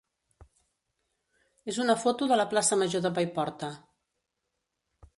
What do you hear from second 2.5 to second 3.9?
plaça major de Paiporta.